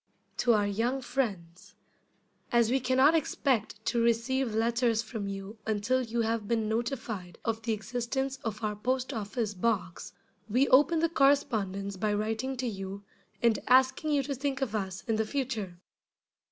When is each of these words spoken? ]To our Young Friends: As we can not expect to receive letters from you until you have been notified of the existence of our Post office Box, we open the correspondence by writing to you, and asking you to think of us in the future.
]To 0.37 0.53
our 0.53 0.65
Young 0.65 0.99
Friends: 0.99 1.75
As 2.51 2.71
we 2.71 2.79
can 2.79 2.97
not 2.97 3.13
expect 3.13 3.85
to 3.85 4.01
receive 4.01 4.55
letters 4.55 5.03
from 5.03 5.27
you 5.27 5.59
until 5.67 6.01
you 6.01 6.21
have 6.21 6.47
been 6.47 6.67
notified 6.67 7.37
of 7.45 7.61
the 7.61 7.73
existence 7.73 8.37
of 8.43 8.63
our 8.63 8.75
Post 8.75 9.13
office 9.13 9.53
Box, 9.53 10.13
we 10.49 10.67
open 10.69 11.01
the 11.01 11.07
correspondence 11.07 11.97
by 11.97 12.15
writing 12.15 12.57
to 12.57 12.67
you, 12.67 13.03
and 13.43 13.59
asking 13.67 14.09
you 14.09 14.23
to 14.23 14.33
think 14.33 14.59
of 14.63 14.73
us 14.73 15.03
in 15.03 15.17
the 15.17 15.23
future. 15.27 15.77